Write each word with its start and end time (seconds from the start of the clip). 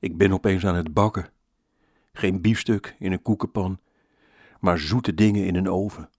Ik 0.00 0.16
ben 0.16 0.32
opeens 0.32 0.66
aan 0.66 0.74
het 0.74 0.94
bakken. 0.94 1.28
Geen 2.12 2.40
biefstuk 2.40 2.96
in 2.98 3.12
een 3.12 3.22
koekenpan, 3.22 3.80
maar 4.60 4.78
zoete 4.78 5.14
dingen 5.14 5.46
in 5.46 5.54
een 5.54 5.68
oven. 5.68 6.10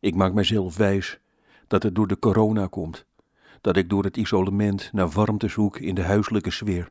Ik 0.00 0.14
maak 0.14 0.32
mijzelf 0.32 0.76
wijs 0.76 1.18
dat 1.66 1.82
het 1.82 1.94
door 1.94 2.06
de 2.06 2.18
corona 2.18 2.66
komt, 2.66 3.06
dat 3.60 3.76
ik 3.76 3.88
door 3.88 4.04
het 4.04 4.16
isolement 4.16 4.92
naar 4.92 5.08
warmte 5.08 5.48
zoek 5.48 5.78
in 5.78 5.94
de 5.94 6.02
huiselijke 6.02 6.50
sfeer. 6.50 6.90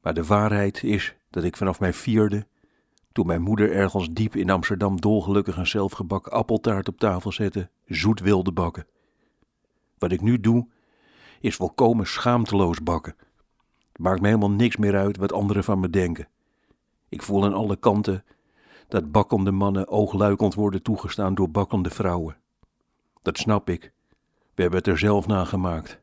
Maar 0.00 0.14
de 0.14 0.24
waarheid 0.24 0.82
is 0.82 1.14
dat 1.30 1.44
ik 1.44 1.56
vanaf 1.56 1.80
mijn 1.80 1.94
vierde, 1.94 2.46
toen 3.12 3.26
mijn 3.26 3.42
moeder 3.42 3.72
ergens 3.72 4.10
diep 4.10 4.36
in 4.36 4.50
Amsterdam 4.50 5.00
dolgelukkig 5.00 5.56
een 5.56 5.66
zelfgebakken 5.66 6.32
appeltaart 6.32 6.88
op 6.88 6.98
tafel 6.98 7.32
zette, 7.32 7.70
zoet 7.86 8.20
wilde 8.20 8.52
bakken. 8.52 8.86
Wat 9.98 10.12
ik 10.12 10.20
nu 10.20 10.40
doe, 10.40 10.66
is 11.40 11.56
volkomen 11.56 12.06
schaamteloos 12.06 12.82
bakken. 12.82 13.14
Maakt 14.00 14.20
me 14.20 14.26
helemaal 14.26 14.50
niks 14.50 14.76
meer 14.76 14.96
uit 14.96 15.16
wat 15.16 15.32
anderen 15.32 15.64
van 15.64 15.80
me 15.80 15.90
denken. 15.90 16.28
Ik 17.08 17.22
voel 17.22 17.44
aan 17.44 17.54
alle 17.54 17.76
kanten 17.76 18.24
dat 18.88 19.12
bakkende 19.12 19.50
mannen 19.50 19.88
oogluikend 19.88 20.54
worden 20.54 20.82
toegestaan 20.82 21.34
door 21.34 21.50
bakkende 21.50 21.90
vrouwen. 21.90 22.36
Dat 23.22 23.38
snap 23.38 23.70
ik. 23.70 23.92
We 24.54 24.62
hebben 24.62 24.78
het 24.78 24.88
er 24.88 24.98
zelf 24.98 25.26
naar 25.26 25.46
gemaakt. 25.46 26.00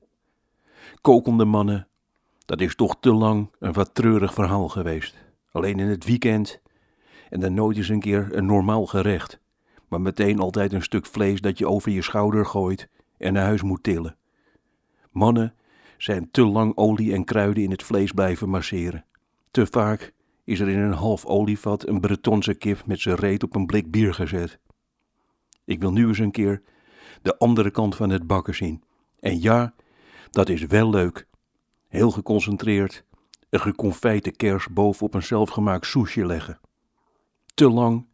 Kokende 1.01 1.45
mannen, 1.45 1.87
dat 2.45 2.61
is 2.61 2.75
toch 2.75 2.97
te 2.99 3.13
lang 3.13 3.51
een 3.59 3.73
wat 3.73 3.95
treurig 3.95 4.33
verhaal 4.33 4.69
geweest. 4.69 5.15
Alleen 5.51 5.79
in 5.79 5.87
het 5.87 6.05
weekend 6.05 6.61
en 7.29 7.39
dan 7.39 7.53
nooit 7.53 7.77
eens 7.77 7.89
een 7.89 7.99
keer 7.99 8.29
een 8.31 8.45
normaal 8.45 8.85
gerecht, 8.85 9.39
maar 9.87 10.01
meteen 10.01 10.39
altijd 10.39 10.73
een 10.73 10.83
stuk 10.83 11.05
vlees 11.05 11.41
dat 11.41 11.57
je 11.57 11.67
over 11.67 11.91
je 11.91 12.01
schouder 12.01 12.45
gooit 12.45 12.89
en 13.17 13.33
naar 13.33 13.45
huis 13.45 13.61
moet 13.61 13.83
tillen. 13.83 14.17
Mannen 15.11 15.55
zijn 15.97 16.31
te 16.31 16.45
lang 16.45 16.75
olie 16.75 17.13
en 17.13 17.23
kruiden 17.23 17.63
in 17.63 17.71
het 17.71 17.83
vlees 17.83 18.11
blijven 18.11 18.49
masseren. 18.49 19.05
Te 19.51 19.65
vaak 19.65 20.13
is 20.43 20.59
er 20.59 20.69
in 20.69 20.79
een 20.79 20.93
half 20.93 21.25
olievat 21.25 21.87
een 21.87 21.99
Bretonse 21.99 22.53
kip 22.53 22.85
met 22.85 22.99
zijn 22.99 23.15
reet 23.15 23.43
op 23.43 23.55
een 23.55 23.65
blik 23.65 23.91
bier 23.91 24.13
gezet. 24.13 24.59
Ik 25.65 25.79
wil 25.79 25.91
nu 25.91 26.07
eens 26.07 26.19
een 26.19 26.31
keer 26.31 26.61
de 27.21 27.37
andere 27.37 27.71
kant 27.71 27.95
van 27.95 28.09
het 28.09 28.27
bakken 28.27 28.55
zien. 28.55 28.83
En 29.19 29.41
ja, 29.41 29.73
dat 30.29 30.49
is 30.49 30.65
wel 30.65 30.89
leuk. 30.89 31.27
Heel 31.87 32.11
geconcentreerd 32.11 33.05
een 33.49 33.59
geconfijte 33.59 34.31
kers 34.31 34.67
bovenop 34.67 35.13
een 35.13 35.23
zelfgemaakt 35.23 35.85
soesje 35.85 36.25
leggen. 36.25 36.59
Te 37.53 37.69
lang 37.69 38.05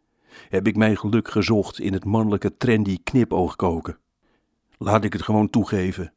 heb 0.49 0.67
ik 0.67 0.75
mijn 0.75 0.97
geluk 0.97 1.29
gezocht 1.29 1.79
in 1.79 1.93
het 1.93 2.05
mannelijke 2.05 2.57
trendy 2.57 2.97
knipoogkoken. 3.03 3.97
Laat 4.77 5.03
ik 5.03 5.13
het 5.13 5.21
gewoon 5.21 5.49
toegeven. 5.49 6.13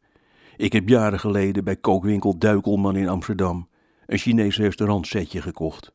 Ik 0.56 0.72
heb 0.72 0.88
jaren 0.88 1.20
geleden 1.20 1.64
bij 1.64 1.76
kookwinkel 1.76 2.38
Duikelman 2.38 2.96
in 2.96 3.08
Amsterdam 3.08 3.68
een 4.06 4.18
Chinees 4.18 4.56
restaurantsetje 4.56 5.42
gekocht. 5.42 5.92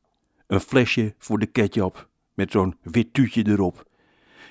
Een 0.47 0.59
flesje 0.59 1.13
voor 1.17 1.39
de 1.39 1.45
ketchup 1.45 2.09
met 2.33 2.51
zo'n 2.51 2.75
wit 2.81 3.13
tuutje 3.13 3.47
erop. 3.47 3.87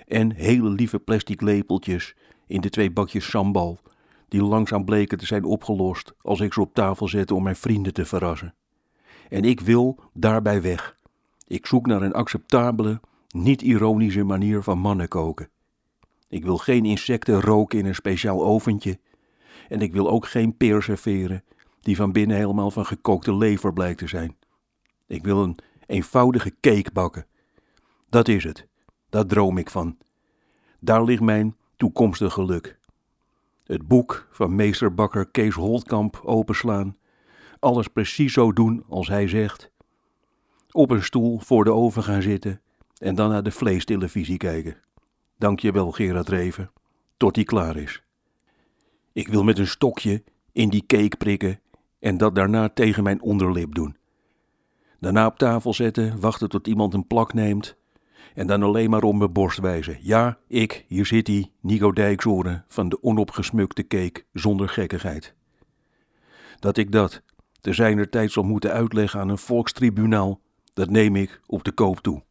En 0.06 0.34
hele 0.34 0.68
lieve 0.68 0.98
plastic 0.98 1.40
lepeltjes 1.40 2.14
in 2.46 2.60
de 2.60 2.70
twee 2.70 2.90
bakjes 2.90 3.30
sambal, 3.30 3.80
die 4.28 4.42
langzaam 4.42 4.84
bleken 4.84 5.18
te 5.18 5.26
zijn 5.26 5.44
opgelost 5.44 6.14
als 6.22 6.40
ik 6.40 6.52
ze 6.52 6.60
op 6.60 6.74
tafel 6.74 7.08
zette 7.08 7.34
om 7.34 7.42
mijn 7.42 7.56
vrienden 7.56 7.92
te 7.92 8.04
verrassen. 8.04 8.54
En 9.28 9.44
ik 9.44 9.60
wil 9.60 9.98
daarbij 10.12 10.62
weg. 10.62 10.96
Ik 11.46 11.66
zoek 11.66 11.86
naar 11.86 12.02
een 12.02 12.12
acceptabele, 12.12 13.00
niet-ironische 13.28 14.24
manier 14.24 14.62
van 14.62 14.78
mannen 14.78 15.08
koken. 15.08 15.48
Ik 16.28 16.44
wil 16.44 16.56
geen 16.56 16.84
insecten 16.84 17.40
roken 17.40 17.78
in 17.78 17.86
een 17.86 17.94
speciaal 17.94 18.44
oventje. 18.44 18.98
En 19.70 19.80
ik 19.80 19.92
wil 19.92 20.10
ook 20.10 20.26
geen 20.26 20.56
peer 20.56 20.82
serveren 20.82 21.44
die 21.80 21.96
van 21.96 22.12
binnen 22.12 22.36
helemaal 22.36 22.70
van 22.70 22.86
gekookte 22.86 23.36
lever 23.36 23.72
blijkt 23.72 23.98
te 23.98 24.06
zijn. 24.06 24.36
Ik 25.06 25.24
wil 25.24 25.42
een 25.42 25.58
eenvoudige 25.86 26.54
cake 26.60 26.90
bakken. 26.92 27.26
Dat 28.08 28.28
is 28.28 28.44
het. 28.44 28.66
Daar 29.08 29.26
droom 29.26 29.58
ik 29.58 29.70
van. 29.70 29.96
Daar 30.80 31.04
ligt 31.04 31.22
mijn 31.22 31.56
toekomstig 31.76 32.32
geluk. 32.32 32.78
Het 33.64 33.88
boek 33.88 34.28
van 34.30 34.54
meesterbakker 34.54 35.26
Kees 35.26 35.54
Holtkamp 35.54 36.20
openslaan. 36.24 36.96
Alles 37.58 37.88
precies 37.88 38.32
zo 38.32 38.52
doen 38.52 38.84
als 38.88 39.08
hij 39.08 39.28
zegt. 39.28 39.70
Op 40.70 40.90
een 40.90 41.02
stoel 41.02 41.38
voor 41.38 41.64
de 41.64 41.72
oven 41.72 42.02
gaan 42.02 42.22
zitten 42.22 42.60
en 42.98 43.14
dan 43.14 43.30
naar 43.30 43.42
de 43.42 43.50
vleestelevisie 43.50 44.36
kijken. 44.36 44.76
Dank 45.38 45.60
je 45.60 45.72
wel, 45.72 45.90
Gerard 45.90 46.28
Reven, 46.28 46.72
tot 47.16 47.34
die 47.34 47.44
klaar 47.44 47.76
is. 47.76 48.02
Ik 49.12 49.28
wil 49.28 49.44
met 49.44 49.58
een 49.58 49.66
stokje 49.66 50.22
in 50.52 50.68
die 50.68 50.86
cake 50.86 51.16
prikken 51.16 51.60
en 51.98 52.16
dat 52.16 52.34
daarna 52.34 52.68
tegen 52.68 53.02
mijn 53.02 53.22
onderlip 53.22 53.74
doen. 53.74 53.96
Daarna 55.00 55.26
op 55.26 55.38
tafel 55.38 55.74
zetten, 55.74 56.20
wachten 56.20 56.48
tot 56.48 56.66
iemand 56.66 56.94
een 56.94 57.06
plak 57.06 57.32
neemt 57.32 57.76
en 58.34 58.46
dan 58.46 58.62
alleen 58.62 58.90
maar 58.90 59.02
om 59.02 59.18
mijn 59.18 59.32
borst 59.32 59.58
wijzen. 59.58 59.98
Ja, 60.00 60.38
ik, 60.46 60.84
hier 60.88 61.06
zit 61.06 61.26
hij, 61.26 61.50
Nico 61.60 61.92
Dijkzoren 61.92 62.64
van 62.68 62.88
de 62.88 63.02
onopgesmukte 63.02 63.86
cake 63.86 64.24
zonder 64.32 64.68
gekkigheid. 64.68 65.34
Dat 66.58 66.76
ik 66.76 66.92
dat 66.92 67.22
te 67.60 67.72
zijner 67.72 68.08
tijd 68.08 68.32
zal 68.32 68.42
moeten 68.42 68.72
uitleggen 68.72 69.20
aan 69.20 69.28
een 69.28 69.38
volkstribunaal, 69.38 70.40
dat 70.72 70.90
neem 70.90 71.16
ik 71.16 71.40
op 71.46 71.64
de 71.64 71.72
koop 71.72 72.00
toe. 72.00 72.22